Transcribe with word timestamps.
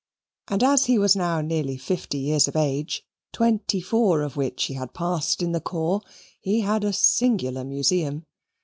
And 0.47 0.63
as 0.63 0.85
he 0.85 0.97
was 0.97 1.15
now 1.15 1.41
nearly 1.41 1.77
fifty 1.77 2.17
years 2.17 2.47
of 2.47 2.55
age, 2.55 3.05
twenty 3.31 3.79
four 3.81 4.23
of 4.23 4.35
which 4.35 4.63
he 4.63 4.73
had 4.73 4.95
passed 4.95 5.43
in 5.43 5.51
the 5.51 5.61
corps, 5.61 6.01
he 6.39 6.61
had 6.61 6.83
a 6.83 6.91
singular 6.91 7.63
museum. 7.63 8.25